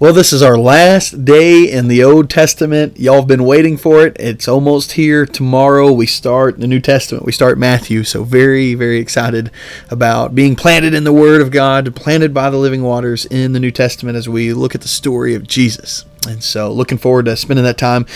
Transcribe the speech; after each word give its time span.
Well, 0.00 0.14
this 0.14 0.32
is 0.32 0.40
our 0.40 0.56
last 0.56 1.26
day 1.26 1.70
in 1.70 1.88
the 1.88 2.02
Old 2.02 2.30
Testament. 2.30 2.98
Y'all 2.98 3.16
have 3.16 3.26
been 3.26 3.44
waiting 3.44 3.76
for 3.76 4.06
it. 4.06 4.16
It's 4.18 4.48
almost 4.48 4.92
here. 4.92 5.26
Tomorrow 5.26 5.92
we 5.92 6.06
start 6.06 6.58
the 6.58 6.66
New 6.66 6.80
Testament. 6.80 7.26
We 7.26 7.32
start 7.32 7.58
Matthew. 7.58 8.04
So, 8.04 8.24
very, 8.24 8.72
very 8.72 8.96
excited 8.96 9.50
about 9.90 10.34
being 10.34 10.56
planted 10.56 10.94
in 10.94 11.04
the 11.04 11.12
Word 11.12 11.42
of 11.42 11.50
God, 11.50 11.94
planted 11.94 12.32
by 12.32 12.48
the 12.48 12.56
living 12.56 12.82
waters 12.82 13.26
in 13.26 13.52
the 13.52 13.60
New 13.60 13.70
Testament 13.70 14.16
as 14.16 14.26
we 14.26 14.54
look 14.54 14.74
at 14.74 14.80
the 14.80 14.88
story 14.88 15.34
of 15.34 15.46
Jesus. 15.46 16.06
And 16.26 16.42
so, 16.42 16.72
looking 16.72 16.96
forward 16.96 17.26
to 17.26 17.36
spending 17.36 17.66
that 17.66 17.76
time. 17.76 18.06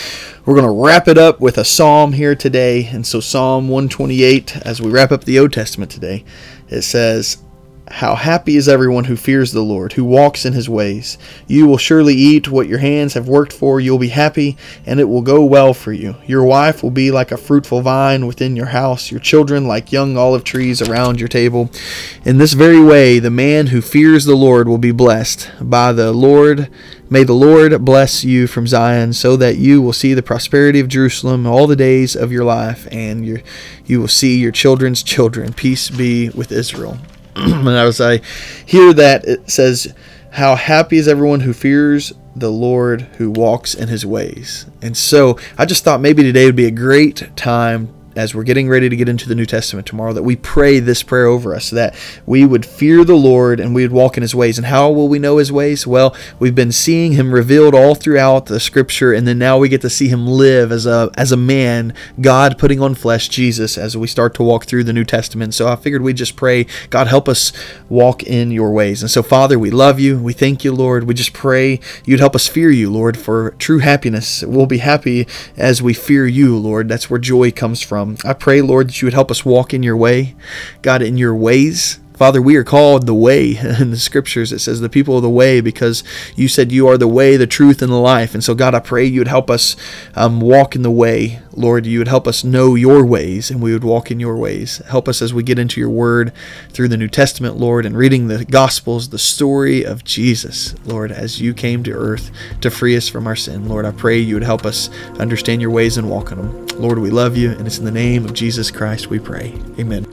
We're 0.47 0.59
going 0.59 0.65
to 0.65 0.83
wrap 0.83 1.07
it 1.07 1.19
up 1.19 1.39
with 1.39 1.59
a 1.59 1.67
psalm 1.67 2.15
here 2.15 2.35
today. 2.35 2.87
And 2.87 3.07
so, 3.07 3.21
Psalm 3.21 3.69
128, 3.69 4.57
as 4.63 4.81
we 4.81 4.91
wrap 4.91 5.13
up 5.13 5.25
the 5.25 5.39
Old 5.39 5.53
Testament 5.53 5.91
today, 5.91 6.25
it 6.71 6.81
says, 6.81 7.44
how 7.89 8.15
happy 8.15 8.57
is 8.57 8.67
everyone 8.67 9.05
who 9.05 9.17
fears 9.17 9.53
the 9.53 9.63
Lord, 9.63 9.93
who 9.93 10.05
walks 10.05 10.47
in 10.47 10.55
his 10.55 10.71
ways. 10.71 11.19
You 11.47 11.67
will 11.67 11.77
surely 11.77 12.15
eat 12.15 12.49
what 12.49 12.67
your 12.67 12.79
hands 12.79 13.13
have 13.13 13.29
worked 13.29 13.53
for. 13.53 13.79
You 13.79 13.93
will 13.93 13.99
be 13.99 14.09
happy, 14.09 14.57
and 14.87 14.99
it 14.99 15.05
will 15.05 15.21
go 15.21 15.45
well 15.45 15.75
for 15.75 15.93
you. 15.93 16.17
Your 16.27 16.45
wife 16.45 16.83
will 16.83 16.91
be 16.91 17.11
like 17.11 17.31
a 17.31 17.37
fruitful 17.37 17.83
vine 17.83 18.27
within 18.27 18.57
your 18.57 18.67
house, 18.67 19.11
your 19.11 19.21
children 19.21 19.69
like 19.69 19.93
young 19.93 20.17
olive 20.17 20.45
trees 20.45 20.81
around 20.81 21.21
your 21.21 21.29
table. 21.29 21.71
In 22.25 22.39
this 22.39 22.55
very 22.55 22.83
way, 22.83 23.19
the 23.19 23.31
man 23.31 23.67
who 23.67 23.83
fears 23.83 24.25
the 24.25 24.35
Lord 24.35 24.67
will 24.67 24.79
be 24.79 24.93
blessed. 24.93 25.51
By 25.61 25.93
the 25.93 26.11
Lord, 26.13 26.71
may 27.11 27.23
the 27.23 27.35
Lord 27.35 27.85
bless 27.85 28.25
you 28.25 28.47
from 28.47 28.67
Zion, 28.67 29.13
so 29.13 29.37
that 29.37 29.59
you 29.59 29.83
will 29.83 29.93
see 29.93 30.15
the 30.15 30.23
prosperity 30.23 30.81
of 30.81 30.89
Jerusalem 30.89 31.47
all 31.47 31.67
the 31.67 31.77
days 31.77 32.17
of 32.17 32.33
your 32.33 32.45
life, 32.45 32.89
and 32.91 33.27
your, 33.27 33.43
you 33.85 34.01
will 34.01 34.09
see 34.09 34.39
your 34.39 34.53
children's 34.53 35.03
children. 35.03 35.53
Peace 35.53 35.91
be 35.91 36.31
with 36.31 36.51
Israel. 36.51 36.99
and 37.37 37.69
as 37.69 38.01
I 38.01 38.19
hear 38.65 38.93
that, 38.95 39.25
it 39.25 39.51
says, 39.51 39.95
How 40.33 40.55
happy 40.55 40.99
is 40.99 41.09
everyone 41.09 41.41
who 41.41 41.53
fears 41.53 42.13
the 42.37 42.51
Lord, 42.51 43.03
who 43.19 43.31
walks 43.31 43.75
in 43.75 43.89
his 43.89 44.05
ways. 44.05 44.67
And 44.83 44.97
so 44.97 45.39
I 45.57 45.67
just 45.67 45.85
thought 45.85 46.01
maybe 46.01 46.23
today 46.23 46.47
would 46.47 46.57
be 46.57 46.67
a 46.67 46.71
great 46.71 47.37
time 47.37 47.95
as 48.17 48.35
we're 48.35 48.43
getting 48.43 48.69
ready 48.69 48.89
to 48.89 48.97
get 48.97 49.09
into 49.09 49.29
the 49.29 49.35
New 49.35 49.47
Testament 49.47 49.87
tomorrow, 49.87 50.13
that 50.13 50.23
we 50.23 50.37
pray 50.37 50.79
this 50.79 51.03
prayer 51.03 51.27
over 51.27 51.55
us, 51.55 51.71
that 51.71 51.97
we 52.27 52.45
would 52.45 52.65
fear 52.65 53.05
the 53.05 53.15
Lord 53.15 53.61
and 53.61 53.75
we 53.75 53.83
would 53.83 53.93
walk 53.93 54.17
in 54.17 54.23
his 54.23 54.35
ways. 54.35 54.59
And 54.59 54.67
how 54.67 54.91
will 54.91 55.09
we 55.09 55.19
know 55.19 55.39
his 55.39 55.51
ways? 55.53 55.87
Well, 55.87 56.15
we've 56.39 56.55
been 56.55 56.73
seeing 56.73 57.13
him 57.13 57.33
revealed 57.33 57.75
all 57.75 57.95
throughout 57.95 58.47
the 58.47 58.61
scripture, 58.61 59.13
and 59.13 59.27
then 59.27 59.39
now 59.39 59.59
we 59.59 59.69
get 59.69 59.81
to 59.83 59.91
see 59.91 60.09
him 60.09 60.27
live 60.27 60.71
as 60.73 60.87
a 60.87 61.11
as 61.17 61.33
a 61.33 61.37
man, 61.37 61.95
God 62.21 62.59
putting 62.59 62.81
on 62.81 62.95
flesh, 62.95 63.29
Jesus, 63.29 63.79
as 63.79 63.97
we 63.97 64.07
start 64.07 64.35
to 64.35 64.43
walk 64.43 64.67
through 64.67 64.85
the 64.85 64.93
New 64.93 65.05
Testament. 65.05 65.55
So 65.55 65.69
I 65.69 65.77
figured 65.77 66.03
we'd 66.03 66.17
just 66.17 66.37
pray, 66.37 66.67
God, 66.91 67.07
help 67.07 67.29
us 67.29 67.53
walk 67.89 68.23
in 68.23 68.51
your 68.51 68.73
ways. 68.73 69.03
And 69.03 69.11
so, 69.11 69.23
Father, 69.23 69.59
we 69.59 69.71
love 69.71 69.99
you. 70.01 70.19
We 70.19 70.33
thank 70.33 70.65
you, 70.65 70.73
Lord. 70.73 71.05
We 71.05 71.15
just 71.15 71.33
pray 71.33 71.81
you'd 72.05 72.21
help 72.21 72.35
us 72.35 72.47
fear 72.47 72.71
you, 72.71 72.91
Lord, 72.91 73.17
for 73.17 73.53
true 73.53 73.79
happiness. 73.79 74.43
We'll 74.43 74.67
be 74.67 74.79
happy 74.79 75.27
as 75.57 75.83
we 75.83 75.95
fear 75.95 76.27
you, 76.27 76.57
Lord. 76.57 76.89
That's 76.89 77.09
where 77.09 77.19
joy 77.19 77.51
comes 77.51 77.83
from. 77.83 78.04
Um, 78.05 78.19
I 78.25 78.35
pray, 78.35 78.61
Lord, 78.61 78.89
that 78.89 79.01
you 79.01 79.07
would 79.07 79.15
help 79.15 79.31
us 79.31 79.45
walk 79.45 79.73
in 79.73 79.83
your 79.83 79.97
way, 79.97 80.37
God, 80.83 81.01
in 81.01 81.17
your 81.17 81.35
ways. 81.35 82.01
Father, 82.15 82.41
we 82.41 82.55
are 82.57 82.65
called 82.65 83.07
the 83.07 83.15
way 83.15 83.57
in 83.81 83.91
the 83.91 83.97
scriptures. 83.97 84.53
It 84.53 84.61
says 84.61 84.81
the 84.81 84.89
people 84.89 85.17
of 85.17 85.23
the 85.23 85.31
way 85.31 85.61
because 85.61 86.05
you 86.37 86.49
said 86.49 86.71
you 86.71 86.87
are 86.89 86.97
the 86.97 87.09
way, 87.09 87.37
the 87.37 87.47
truth, 87.47 87.83
and 87.83 87.91
the 87.91 87.97
life. 87.97 88.35
And 88.35 88.45
so, 88.45 88.55
God, 88.55 88.75
I 88.75 88.81
pray 88.81 89.05
you 89.05 89.21
would 89.21 89.29
help 89.29 89.51
us 89.51 89.77
um, 90.15 90.41
walk 90.41 90.77
in 90.77 90.83
the 90.83 90.91
way. 90.91 91.41
Lord, 91.53 91.87
you 91.87 91.99
would 91.99 92.09
help 92.09 92.27
us 92.27 92.45
know 92.45 92.75
your 92.75 93.05
ways 93.05 93.51
and 93.51 93.61
we 93.61 93.73
would 93.73 93.85
walk 93.85 94.11
in 94.11 94.21
your 94.21 94.37
ways. 94.37 94.79
Help 94.89 95.09
us 95.09 95.23
as 95.23 95.35
we 95.35 95.43
get 95.43 95.59
into 95.59 95.81
your 95.81 95.91
word 95.91 96.33
through 96.71 96.89
the 96.89 96.97
New 96.97 97.09
Testament, 97.09 97.57
Lord, 97.57 97.87
and 97.87 97.97
reading 97.97 98.29
the 98.29 98.45
Gospels, 98.45 99.09
the 99.09 99.19
story 99.19 99.85
of 99.85 100.05
Jesus, 100.05 100.75
Lord, 100.85 101.11
as 101.11 101.41
you 101.41 101.55
came 101.55 101.83
to 101.85 101.93
earth 101.93 102.31
to 102.61 102.71
free 102.71 102.97
us 102.97 103.09
from 103.09 103.27
our 103.27 103.37
sin. 103.37 103.69
Lord, 103.69 103.85
I 103.85 103.93
pray 103.93 104.19
you 104.19 104.35
would 104.35 104.45
help 104.45 104.65
us 104.65 104.89
understand 105.19 105.61
your 105.61 105.71
ways 105.71 105.97
and 105.97 106.11
walk 106.11 106.33
in 106.33 106.39
them. 106.39 106.67
Lord, 106.81 106.99
we 106.99 107.11
love 107.11 107.37
you, 107.37 107.51
and 107.53 107.67
it's 107.67 107.79
in 107.79 107.85
the 107.85 107.91
name 107.91 108.25
of 108.25 108.35
Jesus 108.35 108.71
Christ 108.71 109.09
we 109.09 109.19
pray. 109.19 109.55
Amen. 109.79 110.04